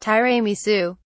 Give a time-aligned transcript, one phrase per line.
[0.00, 0.96] Tiramisu